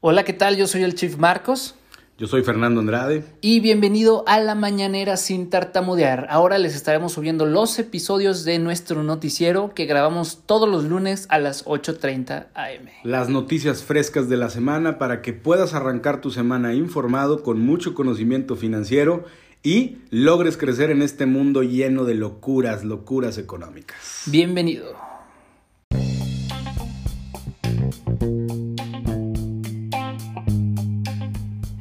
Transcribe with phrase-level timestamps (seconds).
[0.00, 0.56] Hola, ¿qué tal?
[0.56, 1.74] Yo soy el Chief Marcos.
[2.18, 3.24] Yo soy Fernando Andrade.
[3.40, 6.28] Y bienvenido a La Mañanera sin tartamudear.
[6.30, 11.40] Ahora les estaremos subiendo los episodios de nuestro noticiero que grabamos todos los lunes a
[11.40, 12.86] las 8.30 am.
[13.02, 17.94] Las noticias frescas de la semana para que puedas arrancar tu semana informado con mucho
[17.94, 19.24] conocimiento financiero
[19.64, 24.22] y logres crecer en este mundo lleno de locuras, locuras económicas.
[24.26, 25.07] Bienvenido.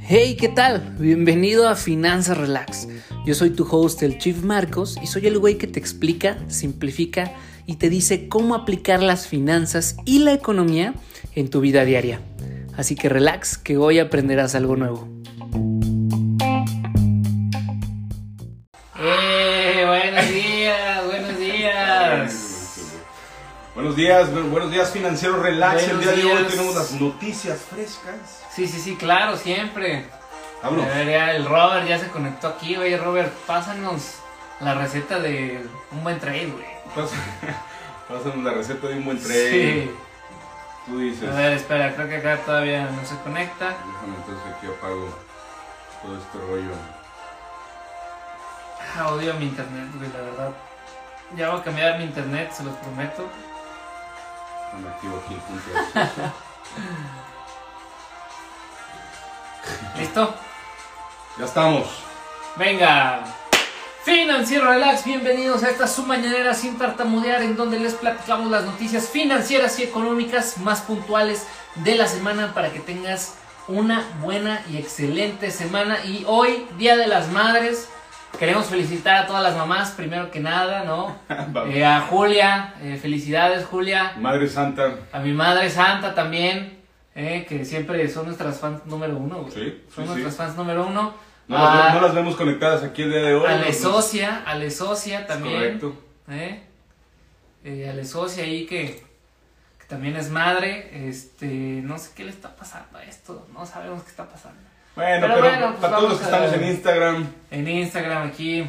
[0.10, 0.96] Hey, ¿qué tal?
[0.98, 2.88] Bienvenido a Finanzas Relax.
[3.26, 7.34] Yo soy tu host, el Chief Marcos, y soy el güey que te explica, simplifica
[7.66, 10.94] y te dice cómo aplicar las finanzas y la economía
[11.36, 12.22] en tu vida diaria.
[12.78, 15.17] Así que relax, que hoy aprenderás algo nuevo.
[23.98, 25.88] Días, buenos días financiero relax.
[25.88, 28.44] el día de hoy tenemos las noticias frescas.
[28.54, 30.06] Sí, sí, sí, claro, siempre.
[30.62, 30.86] Vámonos.
[30.96, 32.96] el Robert ya se conectó aquí, güey.
[32.96, 34.20] Robert, pásanos
[34.60, 36.66] la receta de un buen trade, güey.
[38.08, 39.52] Pásanos la receta de un buen trade.
[39.52, 39.92] Sí.
[40.86, 41.30] Tú dices.
[41.30, 43.70] A ver, espera, creo que acá todavía no se conecta.
[43.70, 45.10] Déjame entonces aquí apago
[46.04, 46.76] todo este rollo.
[48.96, 50.52] Ah, odio mi internet, güey, la verdad.
[51.36, 53.28] Ya voy a cambiar mi internet, se los prometo.
[54.74, 56.02] Me el punto de
[60.02, 60.36] ¿Listo?
[61.40, 61.88] Ya estamos.
[62.58, 63.24] Venga.
[64.04, 69.10] Financiero Relax, bienvenidos a esta su mañanera sin tartamudear en donde les platicamos las noticias
[69.10, 73.36] financieras y económicas más puntuales de la semana para que tengas
[73.68, 76.04] una buena y excelente semana.
[76.06, 77.90] Y hoy, Día de las Madres,
[78.38, 81.16] queremos felicitar a todas las mamás, primero que nada, ¿no?
[81.70, 84.14] Eh, a Julia, eh, felicidades Julia.
[84.18, 84.96] Madre Santa.
[85.12, 86.78] A mi Madre Santa también.
[87.16, 89.52] Eh, que siempre son nuestras fans número uno, güey.
[89.52, 91.16] Sí, son nuestras fans número uno.
[91.48, 93.48] No, las, no, las, vemos conectadas aquí el día de hoy.
[93.48, 95.80] A la socia, a la socia también.
[95.80, 95.96] correcto.
[96.30, 99.04] a la socia ahí que,
[99.80, 101.10] que, también es madre.
[101.10, 104.67] Este, no sé qué le está pasando a esto, no sabemos qué está pasando.
[104.98, 107.28] Bueno, pero, bueno, pues para todos los que estamos en Instagram.
[107.52, 108.68] En Instagram aquí.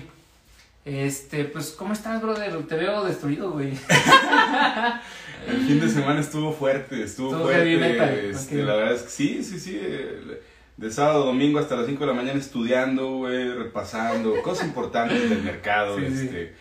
[0.85, 2.67] Este, pues, ¿cómo estás, brother?
[2.67, 3.69] Te veo destruido, güey.
[5.49, 8.29] El fin de semana estuvo fuerte, estuvo, fuerte.
[8.29, 9.81] Este, La verdad es que sí, sí, sí.
[10.77, 15.31] De sábado a domingo hasta las 5 de la mañana estudiando, güey, repasando, cosas importantes
[15.31, 15.99] del mercado.
[15.99, 16.55] este,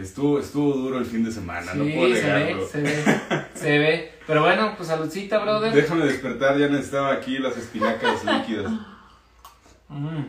[0.00, 2.66] Estuvo, estuvo duro el fin de semana, no puedo negarlo.
[2.66, 4.12] Se ve, se ve, se ve.
[4.26, 5.72] Pero bueno, pues saludcita, brother.
[5.72, 8.72] Déjame despertar, ya necesitaba aquí las espinacas líquidas.
[9.88, 10.24] Mm.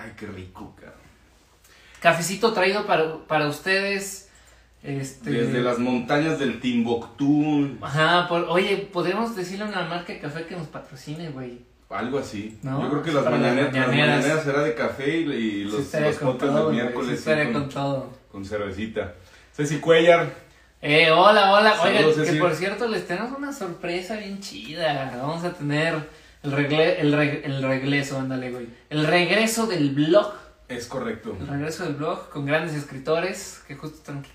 [0.00, 0.94] Ay, qué rico, cabrón.
[2.00, 4.28] Cafecito traído para, para ustedes
[4.82, 5.30] este...
[5.30, 7.76] Desde las montañas del Timbuktu.
[7.80, 11.67] Ajá, oye, podríamos decirle a una marca de café que nos patrocine, güey.
[11.90, 12.58] Algo así.
[12.62, 17.24] Yo creo que las mañaneras, será de café y, los, los potes del miércoles.
[17.52, 18.10] con, todo.
[18.30, 19.14] Con cervecita.
[19.54, 20.28] Ceci Cuellar.
[20.82, 21.80] Eh, hola, hola.
[21.82, 25.16] Oye, que por cierto les tenemos una sorpresa bien chida.
[25.16, 25.94] Vamos a tener
[26.42, 28.68] el, regle, el, el regreso, ándale, güey.
[28.90, 30.34] El regreso del blog.
[30.68, 31.36] Es correcto.
[31.40, 34.30] El regreso del blog con grandes escritores que justo están aquí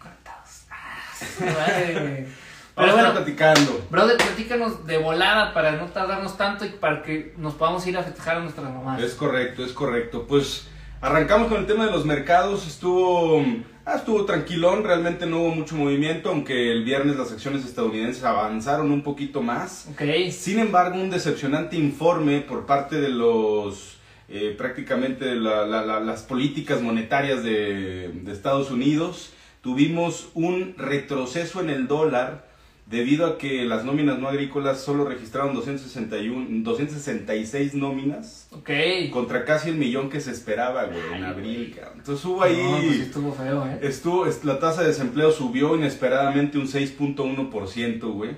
[2.75, 3.85] Pero bueno, platicando.
[3.91, 8.03] Brother, platícanos de volada para no tardarnos tanto y para que nos podamos ir a
[8.03, 9.01] festejar a nuestras mamás.
[9.01, 10.25] Es correcto, es correcto.
[10.27, 10.67] Pues
[10.99, 12.65] arrancamos con el tema de los mercados.
[12.65, 13.45] Estuvo,
[13.85, 18.89] ah, estuvo tranquilón, realmente no hubo mucho movimiento, aunque el viernes las acciones estadounidenses avanzaron
[18.91, 19.87] un poquito más.
[19.93, 20.31] Okay.
[20.31, 23.91] Sin embargo, un decepcionante informe por parte de los...
[24.29, 32.52] Eh, prácticamente las políticas monetarias de, de Estados Unidos tuvimos un retroceso en el dólar
[32.93, 38.47] debido a que las nóminas no agrícolas solo registraron 261, 266 nóminas.
[38.51, 38.69] Ok.
[39.11, 42.55] Contra casi el millón que se esperaba, güey, en abril, Entonces hubo ahí...
[42.55, 43.79] pues estuvo feo, ¿eh?
[43.81, 48.31] Estuvo, la tasa de desempleo subió inesperadamente un 6.1%, güey.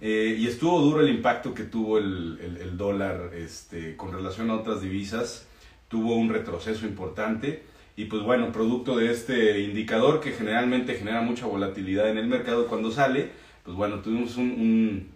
[0.00, 4.56] Eh, y estuvo duro el impacto que tuvo el, el dólar este, con relación a
[4.56, 5.46] otras divisas.
[5.88, 7.62] Tuvo un retroceso importante.
[7.96, 12.66] Y pues bueno, producto de este indicador que generalmente genera mucha volatilidad en el mercado
[12.66, 13.30] cuando sale,
[13.70, 15.08] pues bueno, tuvimos un, un,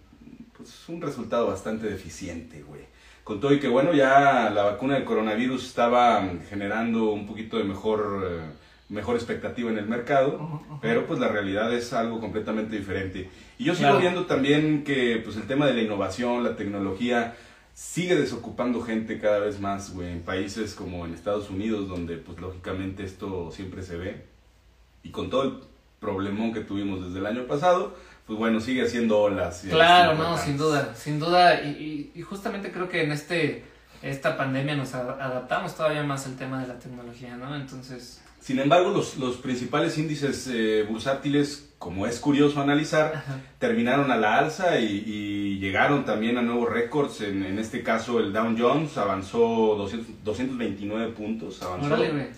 [0.55, 2.83] pues un resultado bastante deficiente, güey.
[3.25, 7.65] Con todo y que bueno, ya la vacuna del coronavirus estaba generando un poquito de
[7.65, 8.39] mejor, eh,
[8.87, 13.29] mejor expectativa en el mercado, pero pues la realidad es algo completamente diferente.
[13.57, 17.35] Y yo sigo viendo también que pues el tema de la innovación, la tecnología,
[17.73, 22.39] sigue desocupando gente cada vez más, güey, en países como en Estados Unidos, donde pues
[22.39, 24.23] lógicamente esto siempre se ve.
[25.03, 25.59] Y con todo el
[25.99, 29.63] problemón que tuvimos desde el año pasado, pues bueno, sigue haciendo olas.
[29.69, 31.61] Claro, no, sin duda, sin duda.
[31.61, 33.63] Y, y- y justamente creo que en este
[34.01, 37.55] esta pandemia nos adaptamos todavía más al tema de la tecnología, ¿no?
[37.55, 43.39] Entonces, Sin embargo, los, los principales índices eh, bursátiles, como es curioso analizar, ajá.
[43.57, 47.21] terminaron a la alza y, y llegaron también a nuevos récords.
[47.21, 51.61] En, en este caso, el Dow Jones avanzó 200 229 puntos.
[51.63, 51.87] Avanzó.
[51.87, 52.29] Órale.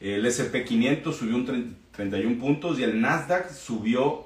[0.00, 4.23] El SP 500 subió un 30 31 puntos y el Nasdaq subió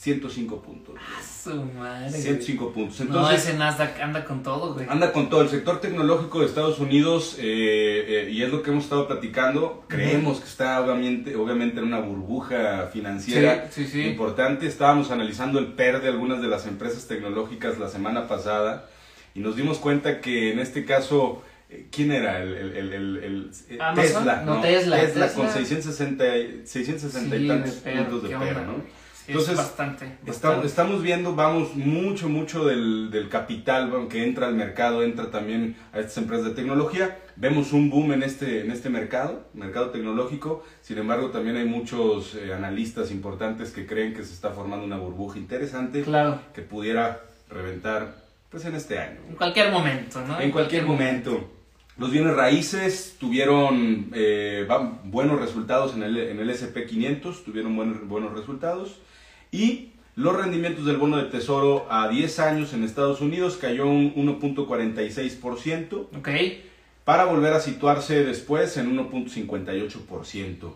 [0.00, 0.94] 105 puntos.
[1.42, 2.08] Su madre.
[2.10, 2.22] güey.
[2.22, 3.00] 105 puntos.
[3.00, 4.86] no, Entonces, ese Nasdaq anda con todo, güey.
[4.88, 5.42] anda con todo.
[5.42, 9.84] El sector tecnológico de Estados Unidos, eh, eh, y es lo que hemos estado platicando,
[9.88, 14.02] creemos que está obviamente, obviamente en una burbuja financiera Sí, sí, sí.
[14.02, 14.66] importante.
[14.66, 18.88] Estábamos analizando el PER de algunas de las empresas tecnológicas la semana pasada
[19.34, 22.40] y nos dimos cuenta que en este caso, eh, ¿quién era?
[22.40, 25.42] El, el- el- eh, Amazon, Tesla, no, Tesla, Tesla Tesla.
[25.42, 29.07] con 660, y- 660 y tantos PER, puntos de PER, ¿no?
[29.28, 30.04] Entonces, es bastante.
[30.06, 30.66] Está- bastante.
[30.66, 36.00] estamos viendo, vamos, mucho, mucho del, del capital que entra al mercado, entra también a
[36.00, 37.18] estas empresas de tecnología.
[37.36, 40.64] Vemos un boom en este, en este mercado, mercado tecnológico.
[40.80, 44.96] Sin embargo, también hay muchos eh, analistas importantes que creen que se está formando una
[44.96, 46.40] burbuja interesante Claro.
[46.54, 48.16] que pudiera reventar
[48.50, 49.20] pues en este año.
[49.28, 50.40] En cualquier momento, ¿no?
[50.40, 51.50] En cualquier momento.
[51.98, 54.66] Los bienes raíces tuvieron eh,
[55.04, 59.00] buenos resultados en el, en el SP500, tuvieron buenos, buenos resultados.
[59.50, 64.14] Y los rendimientos del bono de tesoro a 10 años en Estados Unidos cayó un
[64.14, 66.28] 1.46% Ok.
[67.04, 70.72] para volver a situarse después en 1.58%.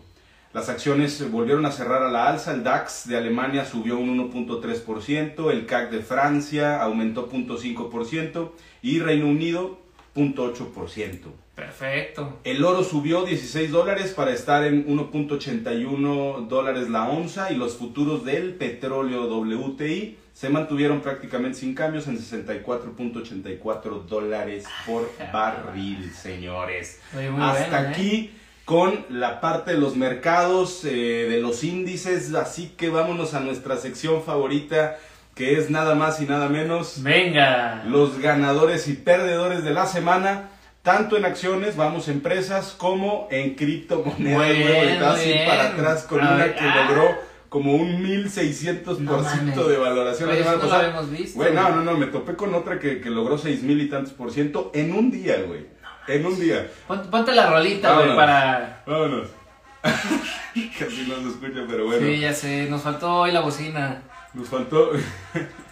[0.53, 5.51] Las acciones volvieron a cerrar a la alza, el DAX de Alemania subió un 1.3%,
[5.51, 8.51] el CAC de Francia aumentó 0.5%
[8.83, 9.79] y Reino Unido
[10.15, 11.31] 0.8%.
[11.55, 12.39] Perfecto.
[12.43, 18.25] El oro subió 16 dólares para estar en 1.81 dólares la onza y los futuros
[18.25, 26.99] del petróleo WTI se mantuvieron prácticamente sin cambios en 64.84 dólares por barril, señores.
[27.13, 27.91] Muy Hasta bueno, ¿eh?
[27.91, 28.31] aquí
[28.65, 33.77] con la parte de los mercados, eh, de los índices, así que vámonos a nuestra
[33.77, 34.97] sección favorita
[35.35, 37.83] que es nada más y nada menos Venga.
[37.87, 40.49] los ganadores y perdedores de la semana,
[40.83, 44.17] tanto en acciones, vamos empresas, como en criptomonedas.
[44.19, 44.57] Muy güey.
[44.57, 45.47] bien, muy bien.
[45.47, 46.85] para atrás con A una ver, que ah.
[46.87, 51.39] logró como un 1600% No de valoración la no lo habíamos visto.
[51.39, 54.31] Güey, no, no, no, me topé con otra que, que logró 6000 y tantos por
[54.31, 55.67] ciento en un día, güey.
[56.07, 56.67] En un día.
[56.87, 58.83] Pon- Ponte la rolita, güey, para...
[58.85, 59.29] Vámonos.
[59.83, 62.05] Casi no se escucha, pero bueno.
[62.05, 64.01] Sí, ya sé, nos faltó hoy la bocina.
[64.33, 64.91] Nos faltó.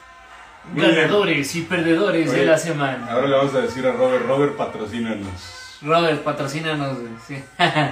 [0.73, 0.95] Muy bien.
[0.95, 3.07] Ganadores y perdedores Oye, de la semana.
[3.11, 5.77] Ahora le vamos a decir a Robert, Robert, patrocínanos.
[5.81, 7.11] Robert, patrocínanos, güey.
[7.27, 7.43] Sí.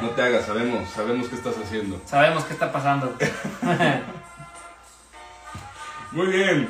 [0.02, 2.00] No te hagas, sabemos, sabemos qué estás haciendo.
[2.06, 3.16] Sabemos qué está pasando.
[6.12, 6.68] Muy bien.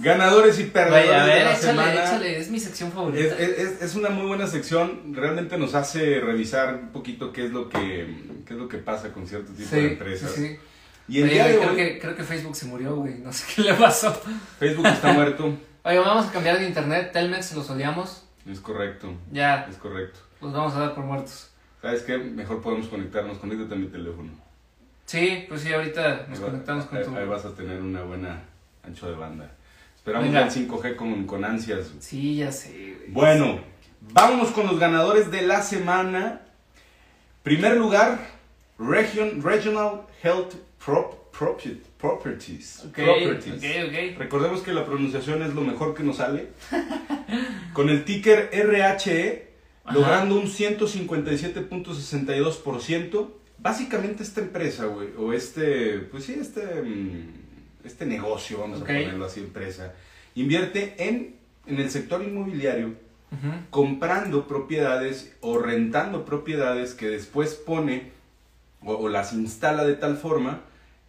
[0.00, 1.92] Ganadores y perdedores a ver, de la échale, semana.
[2.04, 3.34] échale, es mi sección favorita.
[3.34, 5.12] Es, es- es- es una muy buena sección.
[5.12, 8.14] Realmente nos hace revisar un poquito qué es lo que,
[8.46, 10.30] qué es lo que pasa con cierto tipo de empresas.
[10.32, 10.56] sí, sí.
[11.08, 13.14] Y el Oye, día güey, de creo, hoy, que, creo que Facebook se murió, güey.
[13.18, 14.12] No sé qué le pasó.
[14.58, 15.54] Facebook está muerto.
[15.84, 17.10] Oye, vamos a cambiar de internet.
[17.12, 18.24] Telmex los odiamos.
[18.50, 20.20] Es correcto, Ya, es correcto.
[20.40, 21.50] los vamos a dar por muertos.
[21.82, 22.18] ¿Sabes qué?
[22.18, 23.38] Mejor podemos conectarnos.
[23.38, 24.30] Conéctate a mi teléfono.
[25.06, 27.16] Sí, pues sí, ahorita nos va- conectamos con ahí- tu.
[27.16, 28.42] Ahí vas a tener una buena
[28.82, 29.50] ancho de banda.
[29.96, 30.42] Esperamos Venga.
[30.44, 31.90] el 5G con, con ansias.
[32.00, 32.70] Sí, ya sé,
[33.00, 33.10] güey.
[33.12, 33.60] Bueno,
[34.12, 36.40] vámonos con los ganadores de la semana.
[37.42, 38.18] Primer lugar,
[38.78, 40.54] Region, Regional Health
[40.84, 42.84] Prop- Property- Properties.
[42.94, 43.62] Properties.
[44.18, 46.48] Recordemos que la pronunciación es lo mejor que nos sale.
[47.72, 49.48] Con el ticker RHE,
[49.84, 49.94] Ajá.
[49.94, 53.28] logrando un 157.62%.
[53.60, 57.28] Básicamente esta empresa, güey, o este, pues sí, este, mm,
[57.84, 59.94] este negocio, vamos a ponerlo así, empresa,
[60.36, 61.34] invierte en,
[61.66, 62.94] en el sector inmobiliario
[63.68, 68.10] comprando propiedades o rentando propiedades que después pone
[68.84, 70.60] o, o las instala de tal forma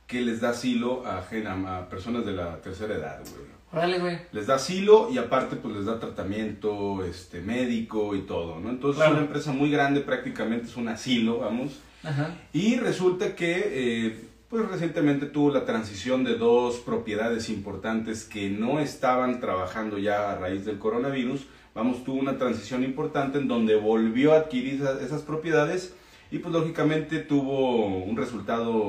[0.07, 3.47] que les da asilo a, a personas de la tercera edad, güey.
[3.71, 4.17] Órale, güey.
[4.31, 8.69] Les da asilo y aparte pues les da tratamiento este, médico y todo, ¿no?
[8.71, 9.11] Entonces Claro.
[9.11, 11.79] es una empresa muy grande, prácticamente es un asilo, vamos.
[12.03, 12.33] Ajá.
[12.51, 13.61] Y resulta que
[14.07, 20.31] eh, pues recientemente tuvo la transición de dos propiedades importantes que no estaban trabajando ya
[20.31, 21.45] a raíz del coronavirus.
[21.75, 25.93] Vamos, tuvo una transición importante en donde volvió a adquirir esa- esas propiedades
[26.31, 28.83] y pues lógicamente tuvo un resultado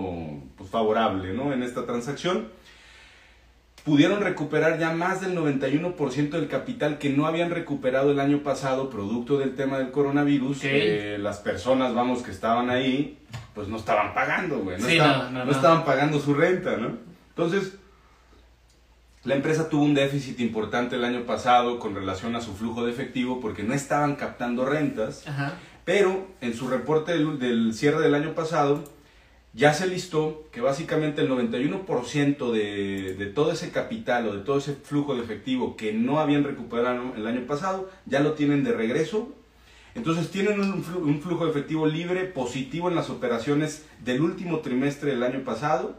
[0.56, 1.52] pues, favorable ¿no?
[1.52, 2.48] en esta transacción.
[3.84, 8.90] Pudieron recuperar ya más del 91% del capital que no habían recuperado el año pasado
[8.90, 10.58] producto del tema del coronavirus.
[10.58, 10.64] Ok.
[10.66, 13.16] Eh, las personas, vamos, que estaban ahí,
[13.54, 14.78] pues no estaban pagando, güey.
[14.78, 15.50] No, Sí, estaban, no, no, no no.
[15.52, 16.98] estaban pagando su renta, ¿no?
[17.30, 17.76] Entonces,
[19.24, 22.90] La empresa tuvo un déficit importante el año pasado con relación a su flujo de
[22.92, 25.54] efectivo porque no estaban captando rentas, Ajá.
[25.84, 28.84] Pero en su reporte del, del cierre del año pasado
[29.52, 34.58] ya se listó que básicamente el 91% de, de todo ese capital o de todo
[34.58, 38.72] ese flujo de efectivo que no habían recuperado el año pasado, ya lo tienen de
[38.72, 39.34] regreso.
[39.96, 45.10] Entonces tienen un un flujo de efectivo libre positivo en las operaciones del último trimestre
[45.10, 45.96] del año pasado.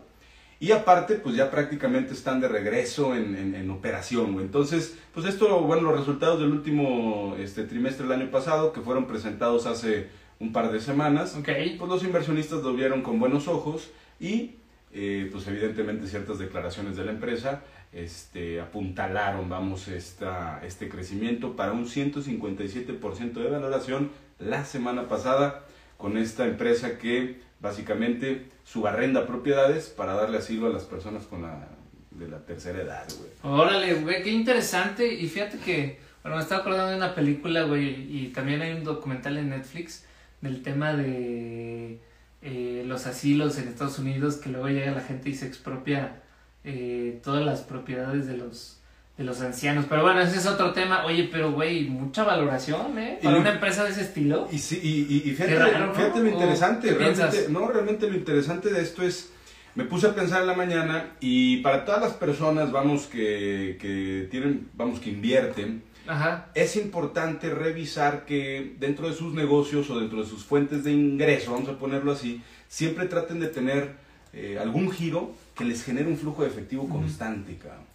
[0.62, 4.34] Y aparte, pues ya prácticamente están de regreso en, en- en operación.
[4.34, 4.46] güey.
[4.46, 9.08] Entonces, pues esto, bueno, los resultados del último este, trimestre del año pasado, que fueron
[9.08, 10.08] presentados hace
[10.40, 11.50] un par de semanas, Ok.
[11.80, 13.90] pues los inversionistas lo vieron con buenos ojos
[14.20, 14.56] y,
[14.94, 21.72] eh, pues evidentemente ciertas declaraciones de la empresa este, apuntalaron, vamos, esta, este crecimiento para
[21.74, 25.64] un 157% de valoración la semana pasada
[26.02, 31.68] con esta empresa que básicamente subarrenda propiedades para darle asilo a las personas con la,
[32.10, 33.30] de la tercera edad, güey.
[33.44, 35.14] Órale, güey, qué interesante.
[35.14, 38.84] Y fíjate que, bueno, me estaba acordando de una película, güey, y también hay un
[38.84, 40.06] documental en Netflix
[40.42, 42.00] del tema de
[42.42, 46.24] eh, los asilos en Estados Unidos, que luego llega la gente y se expropia
[46.64, 48.81] eh, todas las propiedades de los
[49.18, 49.86] de los ancianos.
[49.90, 51.06] Pero bueno, ese es otro tema.
[51.06, 53.20] Oye, pero güey, mucha valoración, ¿eh?
[53.22, 54.48] Para una empresa de ese estilo.
[54.52, 55.94] Y, sí, y, y- y fíjate, raro, ¿no?
[55.94, 57.50] fíjate lo ¿O interesante, realmente, piensas?
[57.50, 59.32] no, realmente lo interesante de esto es,
[59.76, 64.28] me puse a pensar en la mañana y para todas las personas, vamos, que, que
[64.32, 66.48] tienen, vamos, que invierten, Ajá.
[66.56, 71.52] es importante revisar que dentro de sus negocios o dentro de sus fuentes de ingreso,
[71.54, 73.96] vamos a ponerlo así, siempre traten de tener
[74.34, 77.86] eh, algún giro que les genere un flujo de efectivo constante, cabrón.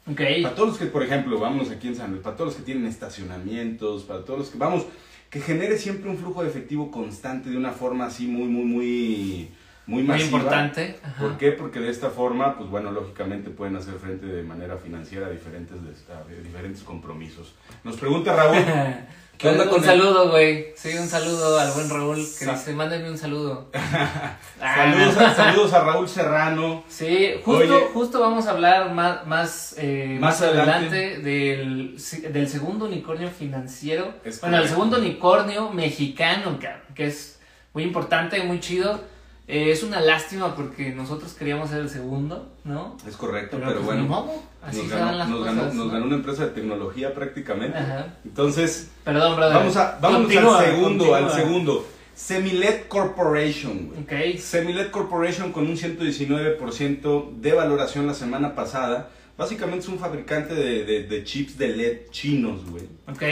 [0.42, 2.62] Para todos los que, por ejemplo, vamos aquí en San Luis, para todos los que
[2.62, 4.86] tienen estacionamientos, para todos los que, vamos,
[5.30, 9.48] que genere siempre un flujo de efectivo constante de una forma así muy, muy, muy,
[9.86, 10.38] muy Muy masiva.
[10.38, 10.98] importante.
[11.02, 11.20] Ajá.
[11.22, 11.52] ¿Por qué?
[11.52, 15.76] Porque de esta forma, pues bueno, lógicamente pueden hacer frente de manera financiera a diferentes,
[16.10, 17.54] a diferentes compromisos.
[17.84, 18.56] Nos pregunta Raúl,
[19.38, 20.68] ¿qué onda un con saludo, güey.
[20.76, 23.70] Sí, un saludo al buen Raúl que Sa- dice, mándenme un saludo.
[24.58, 26.82] saludos, a, saludos a Raúl Serrano.
[26.88, 27.86] Sí, justo, Oye.
[27.92, 30.86] justo vamos a hablar más, más, eh, Más más adelante.
[30.96, 31.96] adelante, del,
[32.32, 34.14] del segundo unicornio financiero.
[34.24, 36.58] Es bueno, el segundo unicornio mexicano,
[36.94, 37.40] que es
[37.72, 39.00] muy importante, muy chido.
[39.48, 42.96] Eh, es una lástima porque nosotros queríamos ser el segundo, ¿no?
[43.06, 44.04] Es correcto, Pero, pero, pues, bueno.
[44.08, 45.54] modo, así Nos se ganó, dan las nos, cosas.
[45.56, 45.92] ganó, nos ¿no?
[45.92, 47.78] ganó una empresa de tecnología prácticamente.
[47.78, 48.16] Ajá.
[48.24, 49.56] Entonces, Perdón, brother.
[49.58, 51.18] Vamos, a, vamos Continúa, al segundo, continúa.
[51.18, 51.86] al segundo.
[52.14, 54.00] Semilet Corporation, güey.
[54.34, 54.38] Ok.
[54.40, 59.10] Semilet Corporation con un 119% de valoración la semana pasada.
[59.38, 62.84] Básicamente es un fabricante de, de- de chips de LED chinos, güey.
[63.08, 63.22] Ok.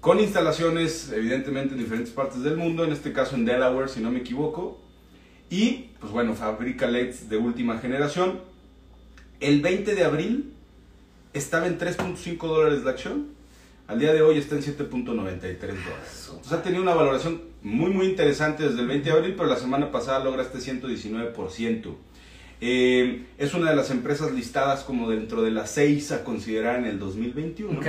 [0.00, 4.10] Con instalaciones, evidentemente, en diferentes partes del mundo, en este caso en Delaware, si no
[4.10, 4.80] me equivoco.
[5.50, 8.40] Y, pues bueno, fabrica LEDs de última generación.
[9.40, 10.52] El 20 de abril
[11.32, 13.28] estaba en 3.5 dólares la acción.
[13.88, 16.28] Al día de hoy está en 7.93 dólares.
[16.28, 19.56] Entonces ha tenido una valoración muy, muy interesante desde el 20 de abril, pero la
[19.56, 21.94] semana pasada logra este 119%.
[22.60, 26.84] Eh, es una de las empresas listadas como dentro de las seis a considerar en
[26.84, 27.80] el 2021.
[27.80, 27.86] Ok.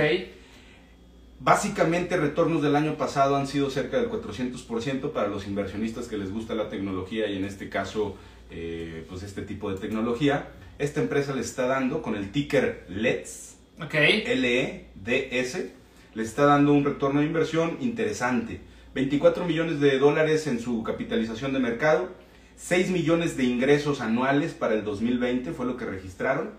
[1.44, 6.30] Básicamente retornos del año pasado han sido cerca del 400% para los inversionistas que les
[6.30, 8.16] gusta la tecnología y en este caso
[8.52, 10.50] eh, pues este tipo de tecnología.
[10.78, 13.94] Esta empresa le está dando con el ticker LEDS, Ok.
[13.94, 15.72] L-E-D-S,
[16.14, 18.60] le está dando un retorno de inversión interesante.
[18.94, 22.10] 24 millones de dólares en su capitalización de mercado,
[22.54, 26.50] 6 millones de ingresos anuales para el 2020 fue lo que registraron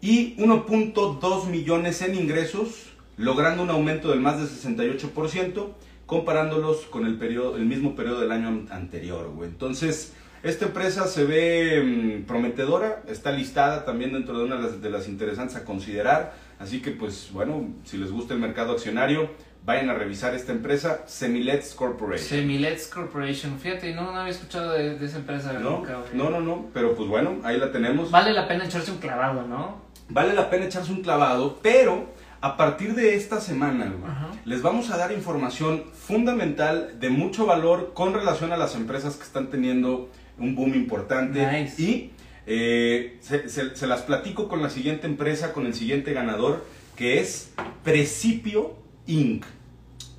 [0.00, 5.68] y 1.2 millones en ingresos, logrando un aumento del más de 68%,
[6.06, 9.30] comparándolos con el, periodo, el mismo periodo del año an- anterior.
[9.34, 9.48] güey.
[9.48, 11.82] Entonces, esta empresa se ve
[12.22, 16.34] mm, prometedora, está listada también dentro de una de las, de las interesantes a considerar,
[16.58, 19.30] así que pues bueno, si les gusta el mercado accionario,
[19.64, 22.28] vayan a revisar esta empresa, Semilets Corporation.
[22.28, 23.58] Semilets Corporation.
[23.58, 25.54] Fíjate, no, no había escuchado de, de esa empresa.
[25.54, 25.70] ¿No?
[25.78, 28.10] nunca, no, no, no, pero pues bueno, ahí la tenemos.
[28.10, 29.82] Vale la pena echarse un clavado, ¿no?
[30.06, 32.12] vale la pena echarse un clavado, pero
[32.44, 34.12] a partir de esta semana güey,
[34.44, 39.22] les vamos a dar información fundamental de mucho valor con relación a las empresas que
[39.22, 41.80] están teniendo un boom importante Nice.
[41.82, 42.10] y
[42.46, 46.64] eh, se, se- se las platico con la siguiente empresa, con el siguiente ganador,
[46.96, 49.44] que es Precipio Inc.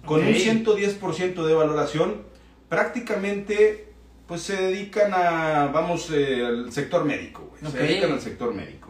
[0.05, 2.23] Con un 110% de valoración,
[2.69, 3.85] prácticamente
[4.27, 7.71] pues se dedican a, vamos, eh, al sector médico, güey.
[7.71, 8.89] Se dedican al sector médico.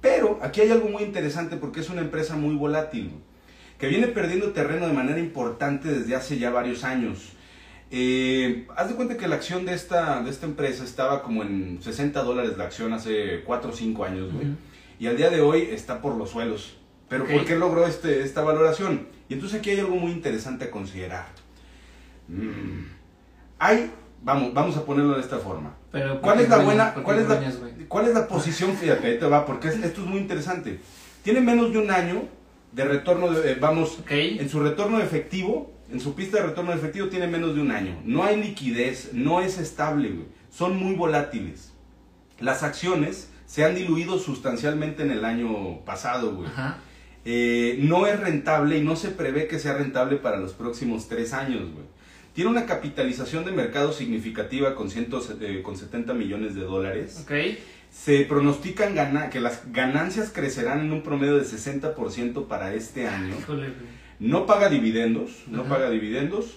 [0.00, 3.12] Pero aquí hay algo muy interesante porque es una empresa muy volátil,
[3.78, 7.32] que viene perdiendo terreno de manera importante desde hace ya varios años.
[7.90, 11.82] Eh, haz de cuenta que la acción de esta, de esta empresa estaba como en
[11.82, 14.48] 60 dólares la acción hace 4 o 5 años, güey.
[14.98, 16.76] Y al día de hoy está por los suelos.
[17.08, 17.26] Pero.
[17.26, 19.08] ¿por qué logró este, esta valoración?
[19.28, 21.26] Y entonces aquí hay algo muy interesante a considerar.
[22.28, 22.84] Mm,
[23.58, 23.90] Hay,
[24.22, 25.74] vamos, vamos a ponerlo de esta forma.
[25.92, 27.40] Pero, ¿Cuál ¿por es la buena, cuál es la,
[27.88, 28.76] cuál es la posición?
[28.76, 30.78] Fíjate, te va, porque es- esto es muy interesante.
[31.22, 32.22] Tiene menos de un año
[32.72, 34.10] de retorno, de, eh, vamos, Ok.
[34.12, 37.60] en su retorno de efectivo, en su pista de retorno de efectivo tiene menos de
[37.60, 38.00] un año.
[38.04, 40.26] No hay liquidez, no es estable, güey.
[40.50, 41.72] Son muy volátiles.
[42.38, 46.46] Las acciones se han diluido sustancialmente en el año pasado, güey.
[46.48, 46.78] Ajá.
[47.24, 51.32] Eh, no es rentable y no se prevé que sea rentable para los próximos tres
[51.32, 51.84] años, güey.
[52.40, 57.20] Tiene una capitalización de mercado significativa con, ciento, eh, con 70 millones de dólares.
[57.24, 57.32] Ok.
[57.90, 63.34] Se pronostican gana- que las ganancias crecerán en un promedio de 60% para este año.
[63.38, 63.74] Híjole.
[64.20, 66.56] No paga dividendos, no paga dividendos.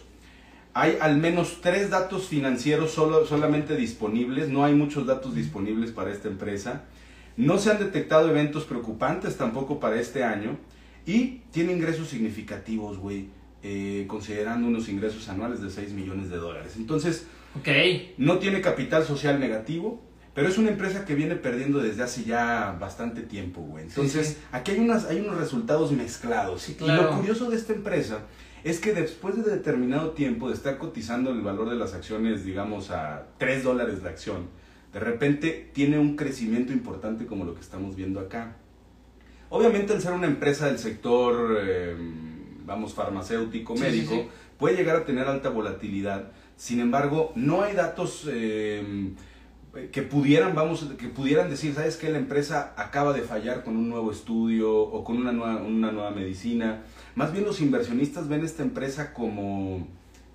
[0.73, 6.13] Hay al menos tres datos financieros solo, solamente disponibles, no hay muchos datos disponibles para
[6.13, 6.85] esta empresa.
[7.35, 10.57] No se han detectado eventos preocupantes tampoco para este año.
[11.05, 13.27] Y tiene ingresos significativos, güey,
[13.63, 16.73] eh, considerando unos ingresos anuales de 6 millones de dólares.
[16.77, 17.25] Entonces,
[18.17, 20.01] no tiene capital social negativo,
[20.33, 23.85] pero es una empresa que viene perdiendo desde hace ya bastante tiempo, güey.
[23.85, 24.39] Entonces, Sí, sí.
[24.51, 26.63] aquí hay, unas, hay unos resultados mezclados.
[26.63, 28.19] Sí, Y lo curioso de esta empresa
[28.63, 32.89] es que después de determinado tiempo de estar cotizando el valor de las acciones, digamos,
[32.91, 34.47] a 3 dólares la acción,
[34.91, 38.55] de repente tiene un crecimiento importante como lo que estamos viendo acá.
[39.49, 41.95] Obviamente, al ser una empresa del sector, eh,
[42.65, 44.27] vamos, farmacéutico, Sí, sí, médico, sí.
[44.57, 46.31] puede llegar a tener alta volatilidad.
[46.55, 49.13] Sin embargo, no hay datos eh,
[49.91, 52.09] que pudieran, vamos, que pudieran decir, ¿sabes qué?
[52.11, 56.11] La empresa acaba de fallar con un nuevo estudio o con una nueva, una nueva
[56.11, 56.83] medicina.
[57.15, 59.87] Más bien los inversionistas ven esta empresa como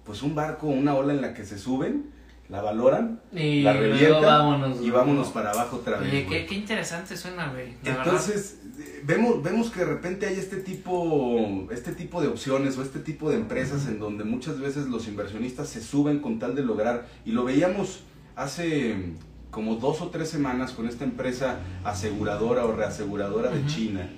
[0.05, 2.11] pues un barco, una ola en la que se suben,
[2.49, 6.11] la valoran Y la revientan vámonos, y vámonos para abajo otra vez.
[6.11, 7.75] Oye, qué, qué interesante suena, güey.
[7.85, 8.05] verdad.
[8.07, 12.83] Entonces, eh, vemos, vemos que de repente hay este tipo, este tipo de opciones o
[12.83, 16.63] este tipo de empresas en donde muchas veces los inversionistas se suben con tal de
[16.63, 18.01] lograr, y lo veíamos
[18.37, 19.13] hace
[19.51, 23.67] como dos o tres semanas con esta empresa aseguradora o reaseguradora de.
[23.67, 24.09] China,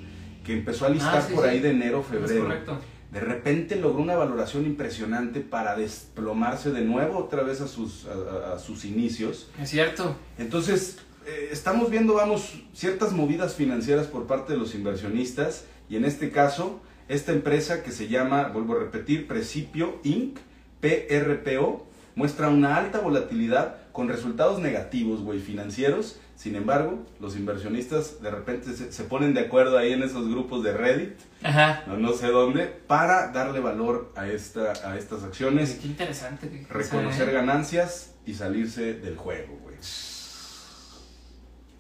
[0.44, 1.50] que empezó a listar Ah, sí, por sí.
[1.50, 2.42] ahí de enero, Es febrero.
[2.44, 2.78] correcto.
[3.12, 8.59] De repente logró una valoración impresionante para desplomarse de nuevo otra vez a sus, a-
[8.59, 9.49] sus inicios.
[9.61, 10.14] Es cierto.
[10.38, 16.05] Entonces, eh, estamos viendo, vamos, ciertas movidas financieras por parte de los inversionistas y en
[16.05, 20.38] este caso, esta empresa que se llama, vuelvo a repetir, Precipio Inc.,
[20.81, 26.18] PRPO, muestra una alta volatilidad con resultados negativos, güey, financieros.
[26.40, 30.62] Sin embargo, los inversionistas de repente se, se ponen de acuerdo ahí en esos grupos
[30.64, 31.83] de Reddit, Ajá.
[31.87, 36.48] no, no sé dónde, para darle valor a, esta, a estas acciones, Qué interesante.
[36.48, 37.33] qué- reconocer ¿eh?
[37.33, 39.76] ganancias y salirse del juego, güey.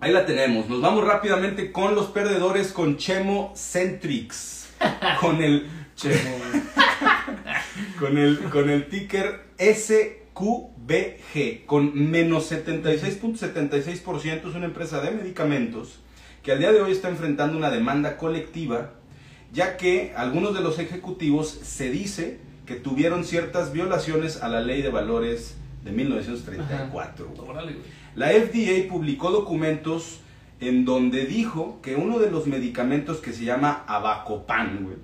[0.00, 0.68] Ahí la tenemos.
[0.68, 4.68] Nos vamos rápidamente con los perdedores con Chemo Centrix.
[5.22, 6.62] con el Che, güey.
[7.98, 9.46] con el con el ticker
[10.40, 16.00] SQBG con menos 76.76% es una empresa de medicamentos
[16.42, 18.92] que al día de hoy está enfrentando una demanda colectiva
[19.52, 24.80] ya que algunos de los ejecutivos se dice que tuvieron ciertas violaciones a la ley
[24.80, 27.28] de valores de 1934.
[27.28, 27.50] güey.
[27.50, 27.84] Órale, güey.
[28.14, 30.20] La FDA publicó documentos
[30.60, 34.96] en donde dijo que uno de los medicamentos que se llama Abacopan, güey,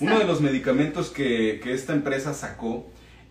[0.00, 2.88] uno de los medicamentos que, que esta empresa sacó,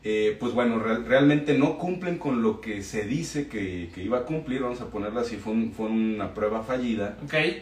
[0.08, 4.20] eh, pues bueno, real- realmente no cumplen con lo que se dice que, que iba
[4.20, 7.18] a cumplir, vamos a ponerlo así, fue, un- fue una prueba fallida.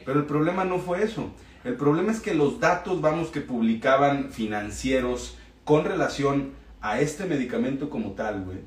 [0.05, 1.31] Pero el problema no fue eso.
[1.63, 6.51] El problema es que los datos, vamos, que publicaban financieros con relación
[6.81, 8.57] a este medicamento como tal, güey,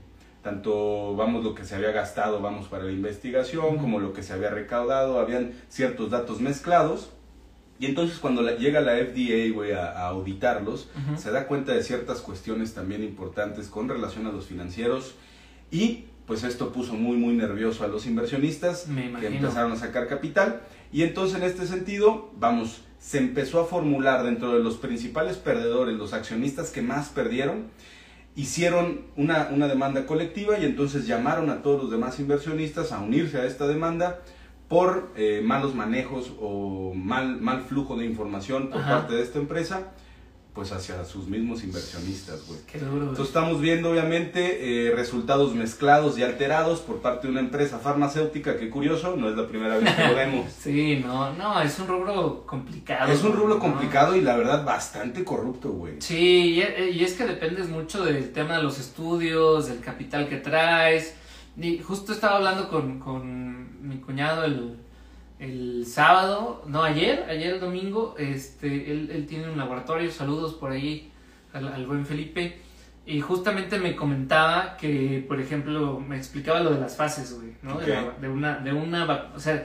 [0.43, 4.33] tanto, vamos, lo que se había gastado, vamos, para la investigación, como lo que se
[4.33, 7.11] había recaudado, habían ciertos datos mezclados.
[7.79, 11.83] Y entonces cuando la- llega la FDA, güey, a, a auditarlos, se da cuenta de
[11.83, 15.15] ciertas cuestiones también importantes con relación a los financieros.
[15.71, 20.09] Y pues esto puso muy muy nervioso a los inversionistas Me que empezaron a sacar
[20.09, 20.63] capital.
[20.93, 25.97] Y entonces en este sentido, vamos, se empezó a formular dentro de los principales perdedores,
[25.97, 27.67] los accionistas que más perdieron,
[28.35, 33.39] hicieron una, una demanda colectiva y entonces llamaron a todos los demás inversionistas a unirse
[33.39, 34.21] a esta demanda
[34.69, 38.99] por eh, malos manejos o mal, mal flujo de información por Ajá.
[39.01, 39.93] parte de esta empresa,
[40.55, 42.59] pues hacia sus mismos inversionistas, güey.
[42.67, 43.09] Qué duro, güey.
[43.11, 48.57] Entonces estamos viendo obviamente eh, resultados mezclados y alterados por parte de una empresa farmacéutica
[48.57, 50.47] que curioso, no es la primera vez que lo vemos.
[50.59, 53.13] Sí, no, no, es un rubro complicado.
[53.13, 53.59] es un ¿no?
[53.61, 55.97] complicado y la verdad bastante corrupto, güey.
[56.01, 60.27] Sí, y e- y es que dependes mucho del tema de los estudios, del capital
[60.29, 61.15] que traes.
[61.61, 64.77] Y justo estaba hablando con, con mi cuñado el,
[65.39, 70.71] el sábado, no ayer, ayer el domingo, este, él, él tiene un laboratorio, saludos por
[70.73, 71.11] ahí
[71.53, 72.61] al, al buen Felipe.
[73.09, 77.79] Y justamente me comentaba que, por ejemplo, me explicaba lo de las fases, güey, ¿no?
[77.79, 79.65] De, la- de una, de una, o sea,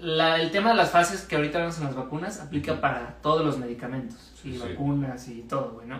[0.00, 3.42] la- el tema de las fases que ahorita vemos en las vacunas aplica para todos
[3.42, 4.58] los medicamentos Sí, y sí.
[4.58, 5.98] vacunas y todo, güey, ¿no?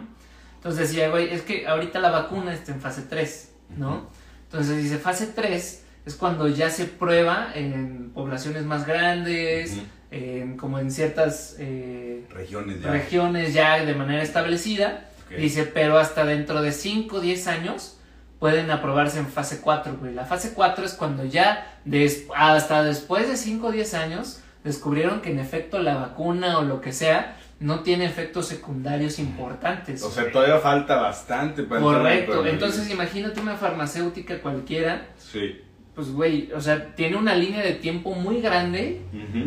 [0.57, 4.09] Entonces decía, güey, es que ahorita la vacuna está en fase 3, ¿no?
[4.45, 9.79] Entonces dice, fase 3 es cuando ya se prueba en poblaciones más grandes,
[10.11, 12.91] en- como en ciertas eh, Regiones ya.
[12.91, 15.09] regiones ya de manera establecida.
[15.37, 17.97] Dice, pero hasta dentro de 5 o 10 años
[18.39, 20.15] pueden aprobarse en fase 4, güey.
[20.15, 25.23] La fase 4 es cuando ya des- hasta después de 5 o 10 años descubrieron
[25.23, 30.03] que en efecto la vacuna o lo que sea no tiene efectos secundarios importantes.
[30.05, 32.47] O sea, todavía falta bastante para Correcto.
[32.47, 35.61] Entonces imagínate una farmacéutica cualquiera, Sí.
[35.95, 39.01] Pues güey, o sea, tiene una línea de tiempo muy grande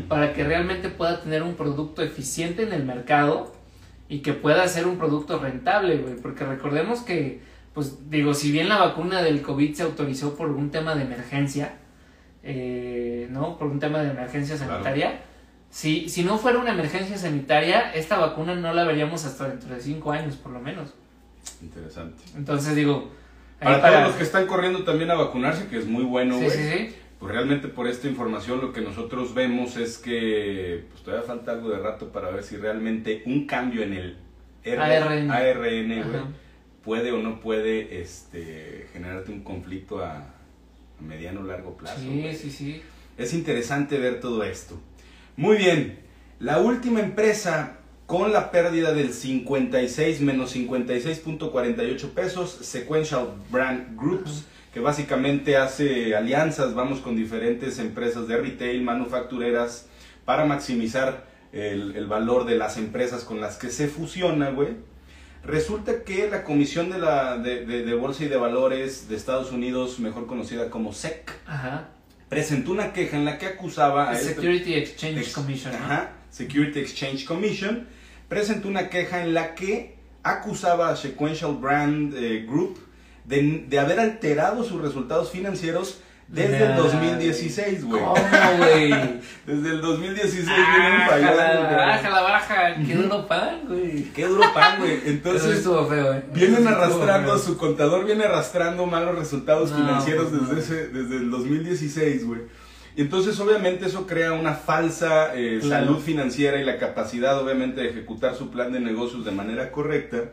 [0.07, 3.53] para que realmente pueda tener un producto eficiente en el mercado
[4.07, 6.15] y que pueda ser un producto rentable, güey.
[6.15, 7.41] Porque recordemos que,
[7.73, 11.75] pues digo, si bien la vacuna del COVID se autorizó por un tema de emergencia,
[12.43, 13.57] eh, ¿no?
[13.57, 14.71] Por un tema de emergencia Claro.
[14.71, 15.19] sanitaria.
[15.69, 19.81] Si, si no fuera una emergencia sanitaria, esta vacuna no la veríamos hasta dentro de
[19.81, 20.93] cinco años, por lo menos.
[21.61, 22.23] Interesante.
[22.37, 23.11] Entonces digo...
[23.59, 26.49] Para, todos los que están corriendo también a vacunarse, que es muy bueno, güey.
[26.49, 26.95] sí, sí.
[27.19, 31.69] Pues realmente por esta información lo que nosotros vemos es que pues todavía falta algo
[31.71, 34.17] de rato para ver si realmente un cambio en el
[34.63, 35.31] R- ARN.
[35.31, 36.27] ARN, güey, Ajá.
[36.83, 41.99] puede o no puede este, generarte un conflicto a, a mediano o largo plazo.
[41.99, 42.35] Sí, güey.
[42.35, 42.81] sí, sí.
[43.17, 44.79] Es interesante ver todo esto.
[45.35, 45.97] Muy bien,
[46.39, 54.79] la última empresa con la pérdida del 56 menos 56.48 pesos, Sequential Brand Groups, que
[54.79, 59.87] básicamente hace alianzas, vamos con diferentes empresas de retail, manufactureras,
[60.25, 64.69] para maximizar el, el valor de las empresas con las que se fusiona, güey.
[65.43, 69.51] Resulta que la Comisión de, la, de, de- de Bolsa y de Valores de Estados
[69.51, 71.89] Unidos, mejor conocida como SEC, Ajá.
[72.29, 75.73] presentó una queja en la que acusaba a este- Security Exchange Ex- Commission.
[75.73, 75.79] ¿no?
[75.79, 77.87] ajá, Security Exchange Commission
[78.27, 82.77] presentó una queja en la que acusaba a Sequential Brand eh, Group
[83.25, 86.77] de, de haber alterado sus resultados financieros desde el Ay.
[86.77, 88.01] 2016, güey.
[88.03, 88.15] ¿Cómo,
[88.57, 88.89] güey?
[89.45, 91.61] Desde el 2016 vienen fallando.
[91.77, 94.03] baja la baja, qué duro pan, güey.
[94.13, 94.99] Qué duro pan, güey.
[95.05, 96.25] Entonces, estuvo feo, eh.
[96.33, 97.39] Vienen estuvo arrastrando, feo.
[97.39, 100.59] su contador viene arrastrando malos resultados No, financieros pues, desde, no.
[100.59, 102.41] ese, desde el 2016, güey.
[102.97, 105.85] Y entonces obviamente eso crea una falsa eh, Claro.
[105.85, 110.31] salud financiera y la capacidad obviamente de ejecutar su plan de negocios de manera correcta.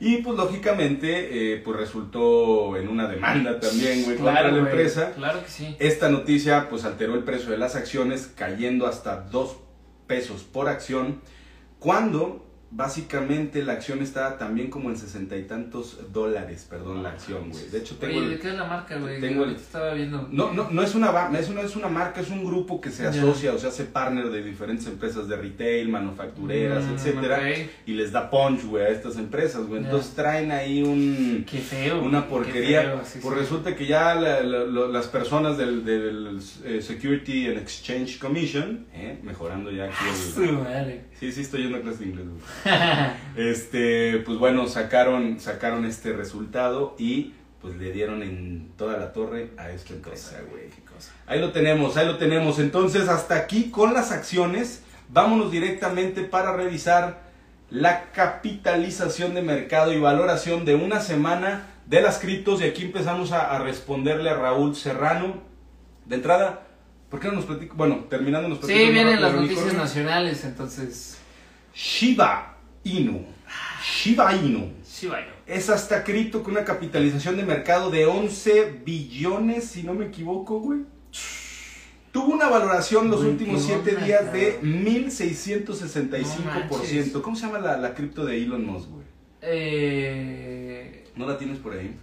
[0.00, 4.72] Y pues lógicamente eh, pues resultó en una demanda también, güey, contra Claro, la güey,
[4.72, 5.12] empresa.
[5.14, 5.76] Claro que sí.
[5.78, 9.56] Esta noticia pues alteró el precio de las acciones cayendo hasta 2
[10.08, 11.20] pesos por acción
[11.78, 17.50] cuando básicamente la acción estaba también como en sesenta y tantos dólares, perdón, la acción,
[17.50, 17.68] güey.
[17.68, 19.20] De hecho tengo Oye, el- ¿de qué es la marca, güey?
[19.20, 20.28] tengo el- estaba viendo.
[20.30, 23.06] no, no, no es una es una, es una marca, es un grupo que se
[23.06, 27.40] asocia o se hace partner de diferentes empresas de retail, manufactureras, Mm, etcétera,
[27.86, 29.82] y les da punch, güey, a estas empresas, güey.
[29.82, 32.02] Entonces traen ahí un Qué feo.
[32.02, 32.82] una porquería.
[32.82, 33.40] feo, sí, pues sí.
[33.40, 39.70] resulta que ya la- las personas del, del, eh, Security and Exchange Commission, eh, mejorando
[39.70, 39.94] ya aquí
[40.38, 40.52] el...
[40.60, 41.04] madre.
[41.20, 42.26] Sí, sí, estoy yendo a clase de inglés.
[43.36, 49.50] Este, pues bueno, sacaron, sacaron este resultado y pues le dieron en toda la torre
[49.58, 50.70] a esta empresa, güey.
[50.70, 51.12] Qué cosa.
[51.26, 52.58] Ahí lo tenemos, ahí lo tenemos.
[52.58, 54.82] Entonces, hasta aquí con las acciones.
[55.10, 57.20] Vámonos directamente para revisar
[57.68, 62.62] la capitalización de mercado y valoración de una semana de las criptos.
[62.62, 65.42] Y aquí empezamos a, a responderle a Raúl Serrano.
[66.06, 66.69] De entrada,
[67.10, 67.74] ¿por qué no nos platica?
[67.76, 69.82] Bueno, terminando nos Sí, platica vienen las noticias unicornio.
[69.84, 71.18] nacionales, entonces.
[71.74, 73.24] Shiba Inu.
[73.84, 74.72] Shiba Inu.
[74.82, 75.28] Sí, vaya.
[75.46, 80.60] Es hasta cripto con una capitalización de mercado de 11 billones, si no me equivoco,
[80.60, 80.80] güey.
[82.12, 84.84] Tuvo una valoración los últimos qué 7 onda, días de cabrón.
[84.84, 86.44] 1665%.
[86.70, 87.12] manches.
[87.22, 89.04] ¿Cómo se llama la, la cripto de Elon Musk, güey?
[89.42, 91.94] Eh, ¿No la tienes por ahí?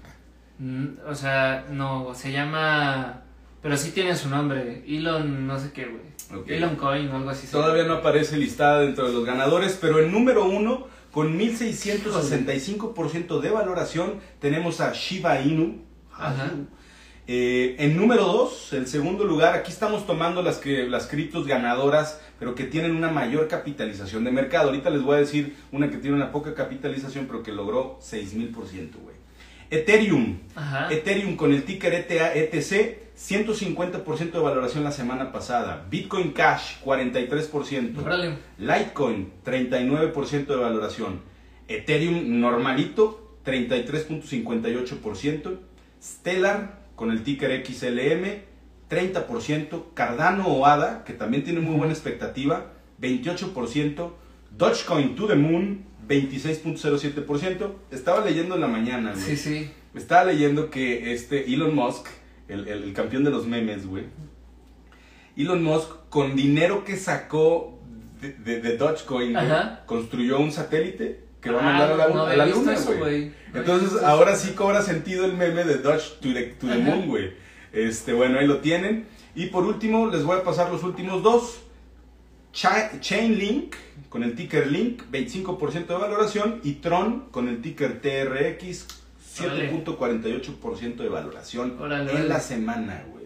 [0.60, 3.24] mm, o sea, no, se llama.
[3.62, 4.84] Pero sí tiene su nombre.
[4.88, 6.46] Elon, no sé qué, güey.
[6.48, 7.48] Elon Coin o algo así.
[7.48, 13.50] Todavía no aparece listada dentro de los ganadores, pero en número uno, con 1665% de
[13.50, 15.84] valoración, tenemos a Shiba Inu.
[16.14, 16.52] Ajá.
[17.30, 22.22] Eh, en número 2, el segundo lugar, aquí estamos tomando las, que, las criptos ganadoras,
[22.40, 24.70] pero que tienen una mayor capitalización de mercado.
[24.70, 28.96] Ahorita les voy a decir una que tiene una poca capitalización, pero que logró 6000%,
[29.02, 29.07] güey.
[29.70, 30.40] Ethereum.
[30.56, 30.92] Ajá.
[30.92, 35.86] Ethereum con el ticker ETA, ETC, 150% de valoración la semana pasada.
[35.90, 37.98] Bitcoin Cash, 43%.
[37.98, 38.38] Órale.
[38.60, 41.22] Litecoin, 39% de valoración.
[41.68, 45.58] Ethereum normalito, 33.58%.
[46.02, 48.44] Stellar, con el ticker XLM,
[48.90, 49.84] 30%.
[49.94, 54.12] Cardano o ADA, que también tiene muy buena expectativa, 28%.
[54.56, 57.72] Dogecoin to the Moon, 26.07%.
[57.92, 59.24] Estaba leyendo en la mañana, güey.
[59.24, 59.70] Sí, sí.
[59.96, 62.08] Estaba leyendo que este Elon Musk,
[62.48, 64.04] el, el- el campeón de los memes, güey.
[65.36, 67.80] Elon Musk, con dinero que sacó
[68.22, 69.46] de, de- de Dogecoin, güey,
[69.86, 73.32] construyó un satélite que va a Ah, mandar a la, no a la luna, güey.
[73.54, 76.78] No Entonces, ahora sí cobra sentido el meme de Doge to the, to the.
[76.78, 77.32] Moon, güey.
[77.74, 79.06] Este, bueno, ahí lo tienen.
[79.36, 81.60] Y por último, les voy a pasar los últimos dos.
[82.58, 83.76] Cha- Chainlink,
[84.10, 86.60] con el ticker Link, 25% de valoración.
[86.64, 88.88] Y Tron, con el ticker TRX,
[89.36, 93.26] 7.48% de valoración Órale, en la semana, güey.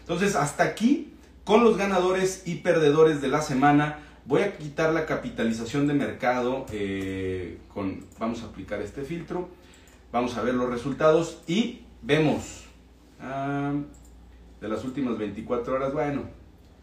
[0.00, 5.06] Entonces, hasta aquí, con los ganadores y perdedores de la semana, voy a quitar la
[5.06, 6.66] capitalización de mercado.
[6.70, 9.48] eh, con, vamos a aplicar este filtro.
[10.12, 12.64] Vamos a ver los resultados y vemos.
[13.22, 13.72] ah,
[14.60, 16.24] de las últimas 24 horas, bueno,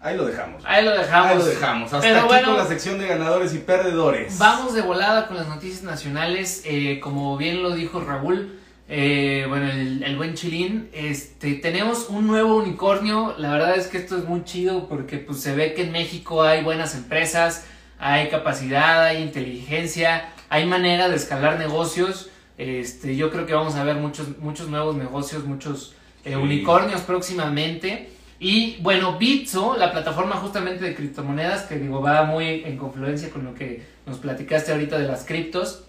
[0.04, 0.62] ahí lo dejamos.
[0.66, 1.32] Ahí lo dejamos.
[1.32, 1.86] Ahí lo dejamos.
[1.94, 4.38] Hasta Pero aquí bueno, con la sección de ganadores y perdedores.
[4.38, 6.62] Vamos de volada con las noticias nacionales.
[6.66, 12.28] eh, como bien lo dijo Raúl, eh, bueno, el, el buen Chilín, este, tenemos un
[12.28, 13.34] nuevo unicornio.
[13.38, 16.44] La verdad es que esto es muy chido porque pues, se ve que en México
[16.44, 17.66] hay buenas empresas,
[17.98, 22.30] hay capacidad, hay inteligencia, hay manera de escalar negocios.
[22.58, 26.36] Este, yo creo que vamos a ver muchos, muchos nuevos negocios, muchos eh, Sí.
[26.36, 28.10] unicornios próximamente.
[28.43, 33.45] Y bueno, Bitso, la plataforma justamente de criptomonedas, que digo, va muy en confluencia con
[33.45, 35.86] lo que nos platicaste ahorita de las criptos.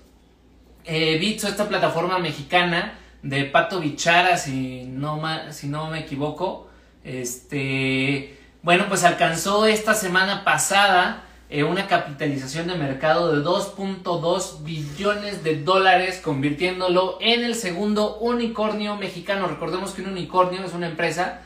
[0.85, 6.69] Eh, Bitso, esta plataforma mexicana de Pato Bichara, si no, si no me equivoco,
[7.03, 15.43] este, bueno, pues alcanzó esta semana pasada eh, una capitalización de mercado de 2.2 billones
[15.43, 19.49] de dólares, convirtiéndolo en el segundo unicornio mexicano.
[19.49, 21.41] Recordemos que un unicornio es una empresa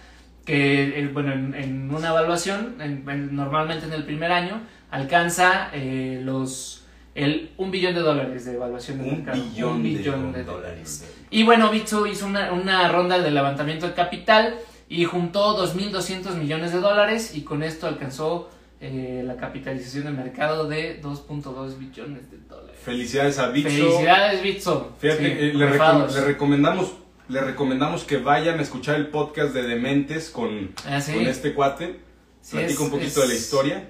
[0.49, 6.21] que, bueno, en, en una evaluación, en- en- normalmente en el primer año, alcanza eh,
[6.25, 6.85] los
[7.15, 9.43] el un billón de dólares de evaluación de Un mercado.
[9.43, 11.05] billón, Un billón de dólares.
[11.31, 14.55] y bueno, Bitso hizo una, una ronda de levantamiento de capital
[14.89, 20.69] y juntó 2.200 millones de dólares y con esto alcanzó eh, la capitalización de mercado
[20.69, 22.77] de 2.2 billones de dólares.
[22.85, 23.69] Felicidades a Bitso.
[23.71, 24.97] Felicidades, Bitso.
[25.01, 26.15] Fíjate, Sí, eh, le, recom- rifados.
[26.15, 26.93] le recomendamos,
[27.29, 31.12] le recomendamos que vayan a escuchar el podcast de Dementes con, Ah, sí.
[31.14, 32.01] con este cuate.
[32.41, 33.88] Sí, Platica es- un poquito es- de la historia.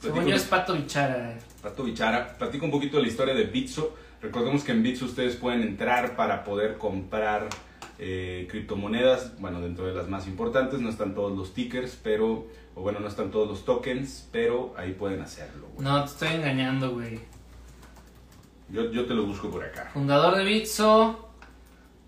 [0.00, 1.38] Según yo es Pato Bichara.
[1.62, 3.94] Pato Bichara, platica un poquito de la historia de Bitso.
[4.20, 7.48] Recordemos que en Bitso ustedes pueden entrar para poder comprar
[7.98, 12.82] eh, criptomonedas, bueno, dentro de las más importantes, no están todos los tickers, pero, o
[12.82, 15.66] bueno, no están todos los tokens, pero ahí pueden hacerlo.
[15.72, 15.82] güey.
[15.88, 17.20] No, te estoy engañando, güey.
[18.68, 19.88] Yo, yo te lo busco por acá.
[19.94, 21.25] Fundador de Bitso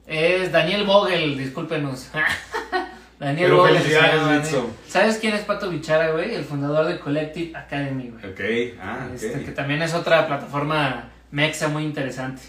[0.09, 2.09] es Daniel Vogel, discúlpenos.
[3.19, 3.77] Daniel Pero Vogel.
[3.79, 4.57] felicidades.
[4.87, 6.35] ¿Sabes quién es Pato Bichara, güey?
[6.35, 8.33] El fundador de Collective Academy, güey.
[8.33, 9.09] Ok, ah.
[9.15, 12.43] Este, que también es otra plataforma mexa muy interesante.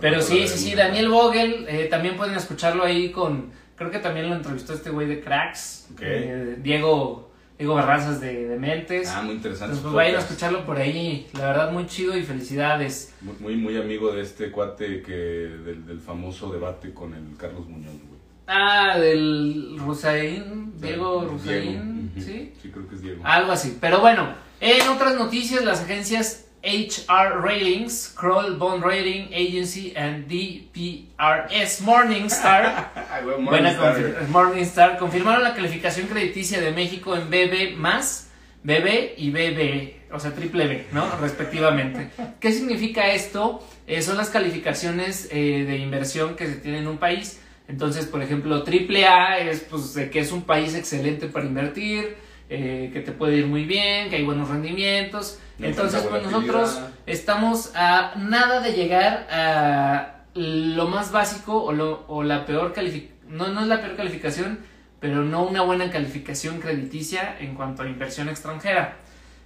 [0.00, 0.74] Pero sí, sí, sí.
[0.74, 5.06] Daniel Vogel, eh, también pueden escucharlo ahí con, creo que también lo entrevistó este güey
[5.06, 6.00] de Cracks, Ok.
[6.02, 7.25] eh, Diego,
[7.58, 9.08] Diego Barrazas de, de Mentes.
[9.08, 9.76] Ah, muy interesante.
[9.76, 13.14] Entonces, pues vayan a escucharlo por ahí, la verdad muy chido y felicidades.
[13.20, 17.66] Muy, muy, muy amigo de este cuate que del, del famoso debate con el Carlos
[17.68, 18.20] Muñoz, güey.
[18.46, 21.24] Ah, del Rusaín, Diego.
[21.24, 22.12] Rusaín.
[22.16, 22.52] ¿sí?
[22.62, 23.22] Sí, creo que es Diego.
[23.24, 23.76] Algo así.
[23.80, 24.28] Pero bueno,
[24.60, 32.90] en otras noticias, las agencias HR Ratings, Kroll Bond Rating Agency and DPRS Morningstar,
[33.24, 34.28] buena Morningstar, confir-.
[34.28, 38.30] Morningstar, confirmaron la calificación crediticia de México en BB más,
[38.64, 41.08] BB y BB, o sea, triple B, ¿no?
[41.20, 42.10] Respectivamente.
[42.40, 43.64] ¿Qué significa esto?
[43.86, 47.40] Eh, son las calificaciones eh, de inversión que se tiene en un país.
[47.68, 52.16] Entonces, por ejemplo, triple A es pues de que es un país excelente para invertir,
[52.48, 55.38] eh, que te puede ir muy bien, que hay buenos rendimientos.
[55.58, 62.04] No Entonces, pues nosotros estamos a nada de llegar a lo más básico o, lo,
[62.08, 64.60] o la peor calificación, no, no es la peor calificación,
[65.00, 68.96] pero no una buena calificación crediticia en cuanto a inversión extranjera.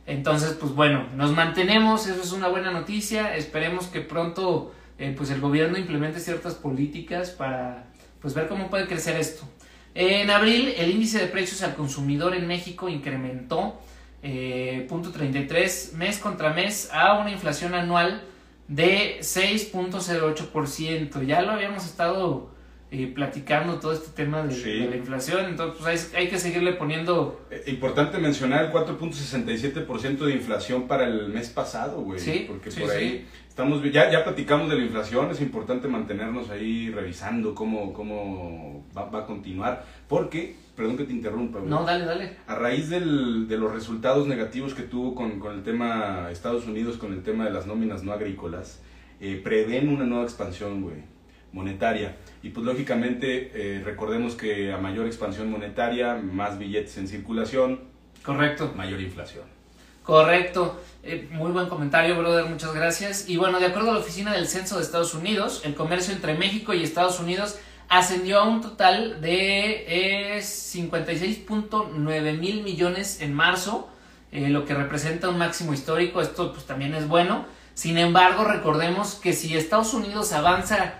[0.06, 5.30] Entonces, pues bueno, nos mantenemos, eso es una buena noticia, esperemos que pronto eh, pues
[5.30, 7.84] el gobierno implemente ciertas políticas para
[8.20, 9.44] pues ver cómo puede crecer esto.
[9.94, 13.80] En abril, el índice de precios al consumidor en México incrementó
[14.22, 18.22] eh, punto 33 mes contra mes a una inflación anual
[18.68, 21.26] de 6.08%.
[21.26, 22.50] Ya lo habíamos estado
[22.92, 24.80] eh, platicando todo este tema de, Sí.
[24.80, 25.46] de la inflación.
[25.46, 27.40] Entonces, pues hay, hay que seguirle poniendo.
[27.50, 32.18] Eh, Importante mencionar el 4.67% de inflación para el mes pasado, güey.
[32.18, 33.26] Sí, Porque sí, por ahí sí.
[33.48, 39.04] estamos, ya, ya platicamos de la inflación, es importante mantenernos ahí revisando cómo, cómo va,
[39.04, 39.84] va a continuar.
[40.08, 41.70] Porque, perdón que te interrumpa, güey.
[41.70, 42.36] No, dale, dale.
[42.46, 46.96] A raíz del- de los resultados negativos que tuvo con, con el tema Estados Unidos,
[46.96, 48.80] con el tema de las nóminas no agrícolas,
[49.20, 50.96] eh, prevén una nueva expansión, güey,
[51.52, 52.16] monetaria.
[52.42, 57.80] Y pues lógicamente eh, recordemos que a mayor expansión monetaria, más billetes en circulación,
[58.22, 58.72] Correcto.
[58.76, 59.44] mayor inflación.
[60.02, 60.80] Correcto.
[61.02, 62.46] Eh, muy buen comentario, brother.
[62.46, 63.28] Muchas gracias.
[63.28, 66.34] Y bueno, de acuerdo a la Oficina del Censo de Estados Unidos, el comercio entre
[66.34, 67.58] México y Estados Unidos
[67.88, 73.88] ascendió a un total de eh, 56.9 mil millones en marzo,
[74.32, 76.20] eh, lo que representa un máximo histórico.
[76.20, 77.46] Esto pues también es bueno.
[77.74, 80.94] Sin embargo, recordemos que si Estados Unidos avanza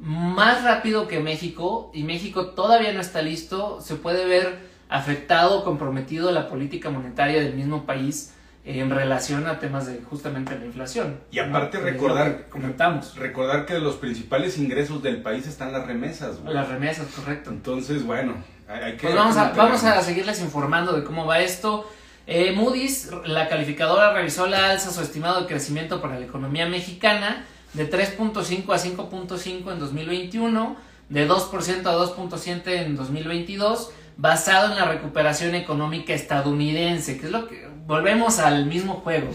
[0.00, 4.58] más rápido que México y México todavía no está listo, se puede ver
[4.88, 8.34] afectado, comprometido la política monetaria del mismo país
[8.64, 11.18] en relación a temas de justamente la inflación.
[11.30, 11.84] Y aparte ¿no?
[11.84, 16.54] recordar- comentamos Recordar que los principales ingresos del país están las remesas, güey.
[16.54, 17.50] las remesas, correcto.
[17.50, 18.34] Entonces, bueno,
[18.68, 19.04] hay, que...
[19.06, 21.90] Pues vamos a, vamos a seguirles informando de cómo va esto.
[22.26, 27.46] Eh, Moody's, la calificadora, revisó la alza su estimado de crecimiento para la economía mexicana
[27.78, 30.76] de 3.5 a 5.5 en 2021,
[31.08, 37.46] de 2% a 2.7 en 2022, basado en la recuperación económica estadounidense, que es lo
[37.46, 39.28] que volvemos al mismo juego.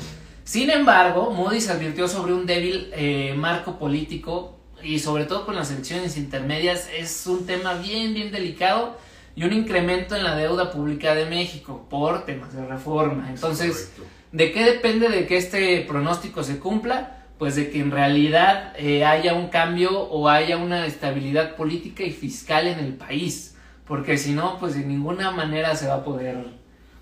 [0.43, 5.71] Sin embargo, Moody's advirtió sobre un débil eh, marco político y sobre todo con las
[5.71, 8.97] elecciones intermedias es un tema bien, bien delicado
[9.37, 13.29] y un incremento en la deuda pública de México por temas de reforma.
[13.29, 13.93] Entonces.
[14.33, 17.22] ¿de qué depende de que este pronóstico se cumpla?
[17.43, 22.11] Pues de que en realidad eh, haya un cambio o haya una estabilidad política y
[22.11, 23.57] fiscal en el país.
[23.85, 26.37] Porque si no, pues de ninguna manera se va a poder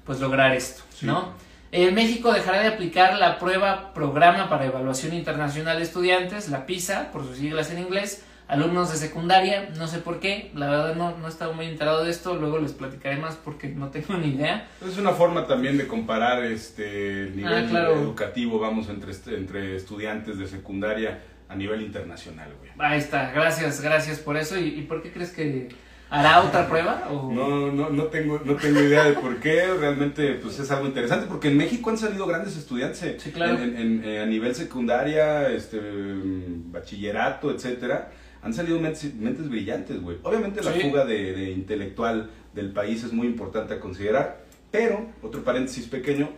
[0.03, 1.05] pues lograr esto, Sí.
[1.05, 1.33] ¿no?
[1.71, 7.11] Eh, México dejará de aplicar la prueba Programa para Evaluación Internacional de Estudiantes, la PISA,
[7.11, 11.17] por sus siglas en inglés, alumnos de secundaria, no sé por qué, la verdad no,
[11.17, 14.67] no estaba muy enterado de esto, luego les platicaré más porque no tengo ni idea.
[14.85, 17.93] Es una forma también de comparar este el nivel Ah, claro.
[17.95, 22.71] educativo, vamos, entre, entre estudiantes de secundaria a nivel internacional, güey.
[22.77, 24.57] Ahí está, gracias, gracias por eso.
[24.59, 25.69] ¿Y, y por qué crees que
[26.09, 27.07] hará otra prueba?
[27.09, 27.31] O...
[27.33, 31.25] No, no, no tengo, no tengo idea de por qué, realmente pues es algo interesante,
[31.27, 33.57] porque en México han salido grandes estudiantes eh, Sí, claro.
[33.59, 38.11] en, en- en- a nivel secundaria, este, mm, bachillerato, etcétera,
[38.43, 40.17] han salido mentes, mentes brillantes, güey.
[40.23, 40.81] Obviamente la Sí.
[40.81, 46.29] fuga de, de intelectual del país es muy importante a considerar, pero, otro paréntesis pequeño,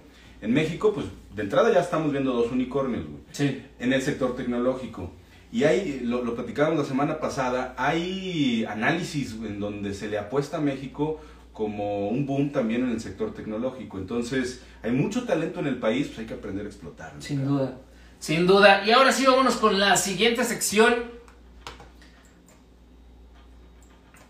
[0.42, 4.36] en México, pues de entrada ya estamos viendo dos unicornios, güey Sí, en el sector
[4.36, 5.12] tecnológico.
[5.52, 10.58] Y hay, lo, lo platicábamos la semana pasada, hay análisis en donde se le apuesta
[10.58, 11.22] a México
[11.54, 14.00] como un boom también en el sector tecnológico.
[14.00, 17.22] Entonces, hay mucho talento en el país, pues hay que aprender a explotarlo.
[17.22, 17.78] sin duda.
[18.20, 18.84] Sin duda.
[18.86, 20.96] Y ahora sí, vámonos con la siguiente sección.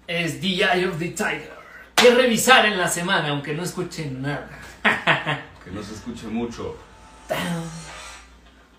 [0.07, 1.53] Es The Eye of the Tiger.
[1.95, 4.49] Que revisar en la semana, aunque no escuchen nada.
[5.63, 6.77] Que no se escuche mucho.
[7.29, 7.63] Down,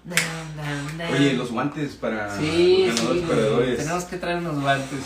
[0.05, 1.15] down, down, down.
[1.15, 3.77] Oye, los guantes para Sí, ganadores perdedores.
[3.79, 5.01] tenemos que traer unos guantes.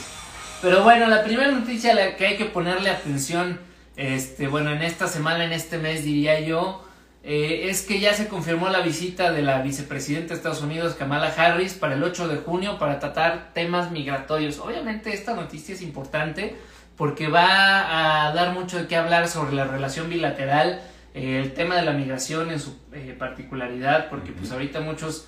[0.60, 3.60] Pero bueno, la primera noticia a la que hay que ponerle atención,
[3.94, 6.84] este, bueno, en esta semana, en este mes diría yo,
[7.30, 11.26] eh, es que ya se confirmó la visita de la vicepresidenta de Estados Unidos, Kamala
[11.26, 14.58] Harris, para el 8 de junio para tratar temas migratorios.
[14.58, 16.56] Obviamente esta noticia es importante
[16.96, 20.80] porque va a dar mucho de qué hablar sobre la relación bilateral,
[21.12, 25.26] eh, el tema de la migración en su eh, particularidad, porque pues ahorita muchos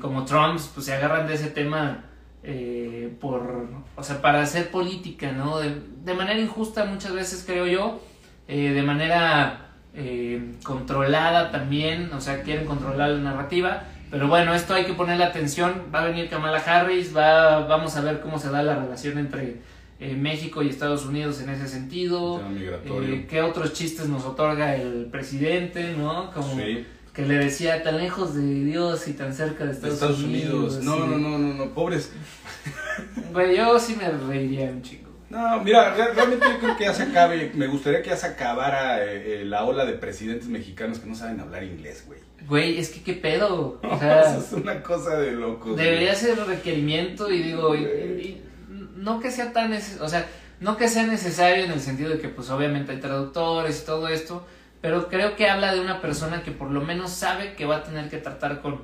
[0.00, 2.04] como Trump pues se agarran de ese tema
[3.20, 5.58] por, o sea, para hacer política, ¿no?
[5.58, 8.00] De, de manera injusta muchas veces creo yo,
[8.46, 9.63] de manera
[9.94, 13.84] eh, controlada también, o sea, quieren controlar la narrativa.
[14.10, 15.82] Pero bueno, esto hay que ponerle atención.
[15.92, 19.56] Va a venir Kamala Harris, va, vamos a ver cómo se da la relación entre
[19.98, 22.40] eh, México y Estados Unidos en ese sentido.
[22.54, 26.30] Eh, ¿Qué otros chistes nos otorga el presidente, no?
[26.32, 26.84] Como Sí.
[27.12, 30.80] que le decía tan lejos de Dios y tan cerca de De Estados, Estados Unidos.
[30.82, 32.12] No, no, no, no, no, pobres.
[33.32, 35.03] Güey, yo sí me reiría un chingo.
[35.34, 37.50] No, mira, re- realmente yo creo que ya se acabe.
[37.54, 41.14] Me gustaría que ya se acabara eh, eh, la ola de presidentes mexicanos que no
[41.14, 42.20] saben hablar inglés, güey.
[42.46, 43.80] Güey, es que qué pedo.
[43.82, 45.76] O Eso sea, es una cosa de locos.
[45.76, 46.20] debería güey.
[46.20, 48.42] ser requerimiento y digo, y- y-
[48.96, 50.26] no que sea tan o sea,
[50.60, 54.08] no que sea necesario en el sentido de que pues obviamente hay traductores y todo
[54.08, 54.46] esto,
[54.80, 57.82] pero creo que habla de una persona que por lo menos sabe que va a
[57.82, 58.80] tener que tratar con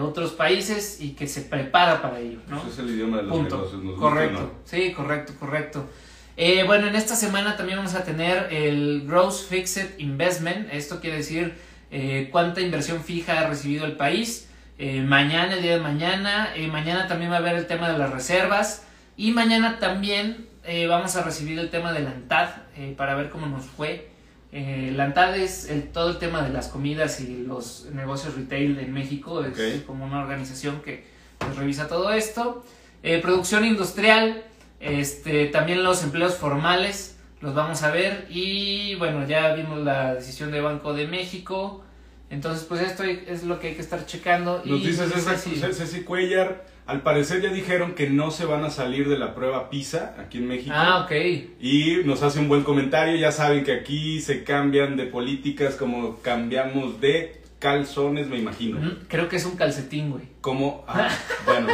[0.00, 2.58] otros países y que se prepara para ello, ¿no?
[2.58, 3.56] Ese es el idioma de los Punto.
[3.56, 3.82] negocios.
[3.82, 4.50] nos gusta, correcto, ¿no?
[4.64, 5.88] sí, correcto, correcto.
[6.36, 10.68] Eh, bueno, en esta semana también vamos a tener el Gross Fixed Investment.
[10.72, 11.54] Esto quiere decir
[11.90, 14.48] eh, cuánta inversión fija ha recibido el país.
[14.78, 16.50] Eh, mañana, el día de mañana.
[16.54, 18.82] eh, mañana también va a haber el tema de las reservas.
[19.16, 23.30] Y mañana también eh, vamos a recibir el tema de la ANTAD eh, para ver
[23.30, 24.10] cómo nos fue.
[24.52, 28.78] Eh, la ANTAD es el, todo el tema de las comidas y los negocios retail
[28.78, 29.44] en México.
[29.44, 31.04] Es como una organización que
[31.38, 32.64] pues, revisa todo esto.
[33.02, 34.44] Eh, producción industrial,
[34.80, 40.50] este, también los empleos formales los vamos a ver y bueno, ya vimos la decisión
[40.50, 41.84] de Banco de México.
[42.30, 44.62] Entonces, pues esto es lo que hay que estar checando.
[44.64, 48.44] Nos y dice César- sí, Ceci Ceci Cuellar, al parecer ya dijeron que no se
[48.44, 50.72] van a salir de la prueba PISA aquí en México.
[50.74, 51.12] Ah, ok.
[51.60, 56.18] Y nos hace un buen comentario, ya saben que aquí se cambian de políticas como
[56.20, 58.78] cambiamos de calzones, me imagino.
[59.08, 60.24] Creo que es un calcetín, güey.
[60.40, 61.08] Como, ah,
[61.44, 61.66] bueno,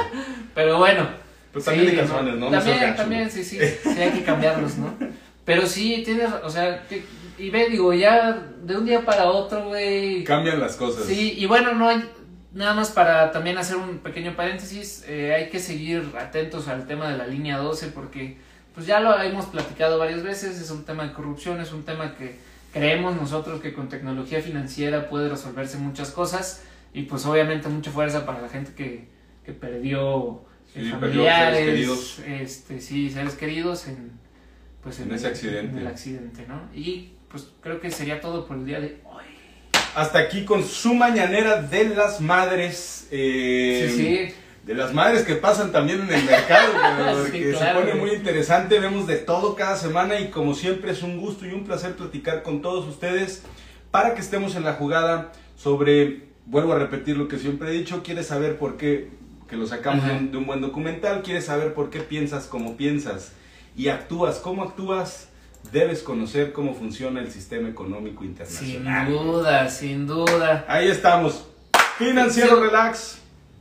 [0.54, 1.06] Pero bueno.
[1.52, 2.50] pues también Sí, de calzones, ¿no?
[2.50, 4.94] No También, también, sí, sí, sí, hay que cambiarlos, ¿no?
[5.44, 7.02] Pero sí, tienes, o sea, que-
[7.38, 8.32] y ve, digo, ya
[8.62, 10.22] de un día para otro, güey.
[10.22, 11.04] Cambian las cosas.
[11.04, 12.04] Sí, y bueno, no hay,
[12.54, 17.08] nada más para también hacer un pequeño paréntesis, eh, hay que seguir atentos al tema
[17.10, 18.36] de la línea 12 porque
[18.74, 22.14] pues ya lo hemos platicado varias veces, es un tema de corrupción, es un tema
[22.14, 22.36] que
[22.72, 26.62] creemos nosotros que con tecnología financiera puede resolverse muchas cosas
[26.94, 29.08] y pues obviamente mucha fuerza para la gente que,
[29.44, 30.42] que perdió
[30.74, 32.18] eh, Sí, familiares, seres queridos.
[32.26, 34.12] este, sí, seres queridos en,
[34.82, 35.72] pues, En ese accidente.
[35.72, 36.62] en el accidente, ¿no?
[36.74, 39.11] Y pues creo que sería todo por el día de hoy.
[39.94, 43.06] Hasta aquí con su mañanera de las madres.
[43.10, 44.34] eh, Sí, sí.
[44.64, 46.72] De las madres que pasan también en el mercado,
[47.26, 48.78] Sí, que claro, se pone muy interesante.
[48.78, 52.42] Vemos de todo cada semana y como siempre es un gusto y un placer platicar
[52.44, 53.42] con todos ustedes
[53.90, 58.02] para que estemos en la jugada sobre, vuelvo a repetir lo que siempre he dicho,
[58.04, 59.10] quieres saber por qué,
[59.50, 62.76] que lo sacamos de un, de un buen documental, quieres saber por qué piensas como
[62.76, 63.32] piensas
[63.76, 65.28] y actúas como actúas,
[65.70, 69.08] debes conocer cómo funciona el sistema económico Sin internacional.
[69.08, 70.64] duda, sin duda.
[70.68, 71.46] Ahí estamos.
[71.98, 72.62] Financiero Sí.
[72.62, 73.18] Relax.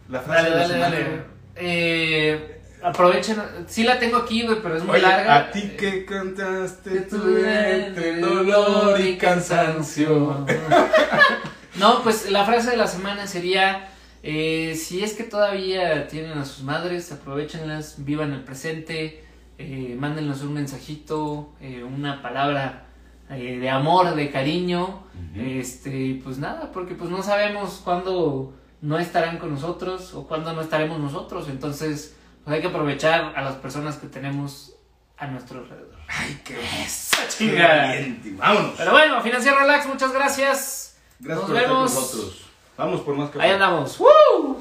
[0.10, 1.06] La frase Dale, de la dale, semana.
[1.08, 1.22] dale.
[1.56, 3.38] Eh, aprovechen.
[3.68, 5.36] Sí la tengo aquí, güey, pero es muy Oye, larga.
[5.38, 10.46] a ti que cantaste tu entre dolor y cansancio.
[11.76, 13.88] No, pues la frase de la semana sería,
[14.24, 19.24] eh, si es que todavía tienen a sus madres, aprovechenlas, vivan el presente,
[19.58, 22.86] eh, mándenles un mensajito, eh, una palabra
[23.30, 25.42] eh, de amor, de cariño, Ujú.
[25.42, 30.54] este, y pues nada, porque pues no sabemos cuándo no estarán con nosotros o cuándo
[30.54, 34.74] no estaremos nosotros, entonces pues hay que aprovechar a las personas que tenemos
[35.18, 35.96] a nuestro alrededor.
[36.08, 36.56] Ay, qué
[37.30, 37.94] chingada.
[38.38, 38.74] Vámonos.
[38.76, 40.98] Pero bueno, Financiero Relax, muchas gracias.
[41.20, 41.94] Gracias nos por estar con vemos.
[41.94, 42.46] nosotros.
[42.78, 44.00] Vamos por más que Ahí andamos.
[44.00, 44.61] ¡Woo!